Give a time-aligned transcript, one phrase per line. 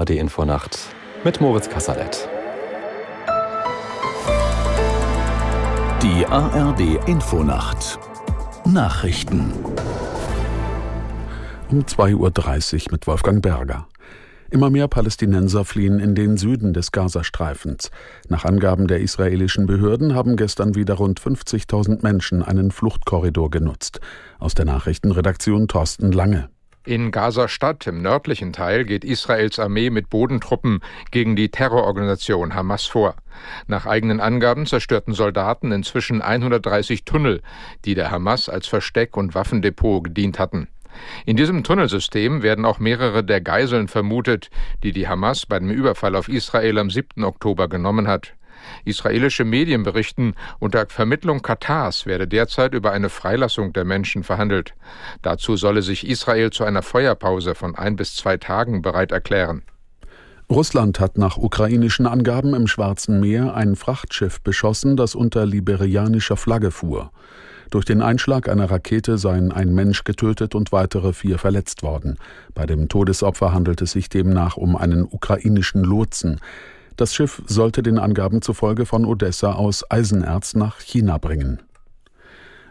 [0.00, 0.78] AD Infonacht
[1.24, 2.28] mit Moritz Kassalet.
[6.00, 7.98] Die ARD Infonacht
[8.64, 9.52] Nachrichten
[11.68, 13.88] um 2.30 Uhr mit Wolfgang Berger.
[14.50, 17.90] Immer mehr Palästinenser fliehen in den Süden des Gazastreifens.
[18.28, 23.98] Nach Angaben der israelischen Behörden haben gestern wieder rund 50.000 Menschen einen Fluchtkorridor genutzt.
[24.38, 26.50] Aus der Nachrichtenredaktion Thorsten Lange.
[26.88, 30.80] In Gaza-Stadt im nördlichen Teil geht Israels Armee mit Bodentruppen
[31.10, 33.14] gegen die Terrororganisation Hamas vor.
[33.66, 37.42] Nach eigenen Angaben zerstörten Soldaten inzwischen 130 Tunnel,
[37.84, 40.68] die der Hamas als Versteck und Waffendepot gedient hatten.
[41.26, 44.48] In diesem Tunnelsystem werden auch mehrere der Geiseln vermutet,
[44.82, 47.22] die die Hamas bei dem Überfall auf Israel am 7.
[47.22, 48.32] Oktober genommen hat.
[48.84, 54.74] Israelische Medien berichten, unter Vermittlung Katars werde derzeit über eine Freilassung der Menschen verhandelt.
[55.22, 59.62] Dazu solle sich Israel zu einer Feuerpause von ein bis zwei Tagen bereit erklären.
[60.50, 66.70] Russland hat nach ukrainischen Angaben im Schwarzen Meer ein Frachtschiff beschossen, das unter liberianischer Flagge
[66.70, 67.10] fuhr.
[67.70, 72.16] Durch den Einschlag einer Rakete seien ein Mensch getötet und weitere vier verletzt worden.
[72.54, 76.40] Bei dem Todesopfer handelt es sich demnach um einen ukrainischen Lotsen.
[76.98, 81.62] Das Schiff sollte den Angaben zufolge von Odessa aus Eisenerz nach China bringen.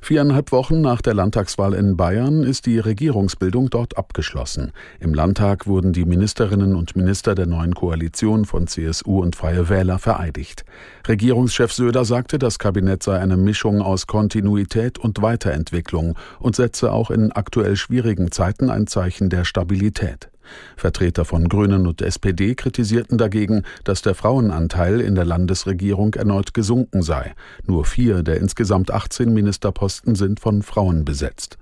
[0.01, 4.73] Viereinhalb Wochen nach der Landtagswahl in Bayern ist die Regierungsbildung dort abgeschlossen.
[4.99, 9.97] Im Landtag wurden die Ministerinnen und Minister der neuen Koalition von CSU und Freie Wähler
[9.97, 10.65] vereidigt.
[11.07, 17.11] Regierungschef Söder sagte, das Kabinett sei eine Mischung aus Kontinuität und Weiterentwicklung und setze auch
[17.11, 20.29] in aktuell schwierigen Zeiten ein Zeichen der Stabilität.
[20.75, 27.01] Vertreter von Grünen und SPD kritisierten dagegen, dass der Frauenanteil in der Landesregierung erneut gesunken
[27.01, 27.33] sei.
[27.65, 31.57] Nur vier der insgesamt 18 Ministerposten sind von Frauen besetzt.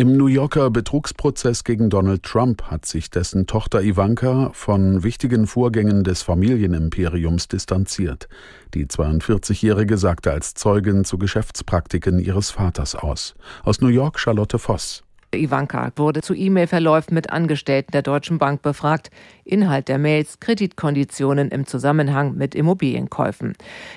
[0.00, 6.04] Im New Yorker Betrugsprozess gegen Donald Trump hat sich dessen Tochter Ivanka von wichtigen Vorgängen
[6.04, 8.26] des Familienimperiums distanziert.
[8.72, 13.34] Die 42-Jährige sagte als Zeugin zu Geschäftspraktiken ihres Vaters aus.
[13.62, 15.02] Aus New York Charlotte Voss.
[15.38, 19.10] Ivanka wurde zu E-Mail-Verläufen mit Angestellten der Deutschen Bank befragt.
[19.44, 23.54] Inhalt der Mails Kreditkonditionen im Zusammenhang mit Immobilienkäufen.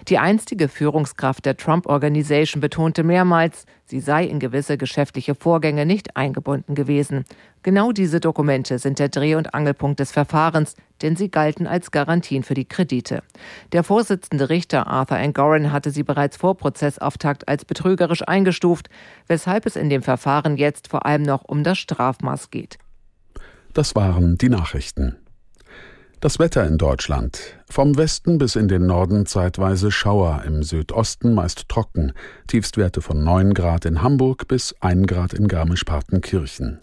[0.07, 6.15] Die einstige Führungskraft der Trump Organization betonte mehrmals, sie sei in gewisse geschäftliche Vorgänge nicht
[6.15, 7.25] eingebunden gewesen.
[7.63, 12.43] Genau diese Dokumente sind der Dreh- und Angelpunkt des Verfahrens, denn sie galten als Garantien
[12.43, 13.23] für die Kredite.
[13.71, 18.89] Der Vorsitzende Richter Arthur Angoran hatte sie bereits vor Prozessauftakt als betrügerisch eingestuft,
[19.27, 22.77] weshalb es in dem Verfahren jetzt vor allem noch um das Strafmaß geht.
[23.73, 25.15] Das waren die Nachrichten.
[26.19, 27.57] Das Wetter in Deutschland.
[27.69, 32.13] Vom Westen bis in den Norden zeitweise Schauer, im Südosten meist trocken.
[32.47, 36.79] Tiefstwerte von 9 Grad in Hamburg bis 1 Grad in Garmisch-Partenkirchen.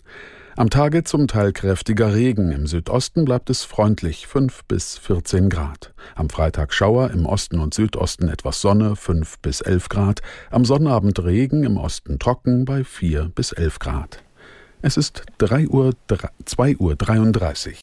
[0.60, 2.53] Am Tage zum Teil kräftiger Regen.
[2.53, 5.94] Im Südosten bleibt es freundlich 5 bis 14 Grad.
[6.15, 10.21] Am Freitag Schauer, im Osten und Südosten etwas Sonne 5 bis 11 Grad.
[10.50, 14.22] Am Sonnabend Regen, im Osten trocken bei 4 bis 11 Grad.
[14.82, 15.94] Es ist 3 Uhr,
[16.44, 17.81] 2 Uhr 33.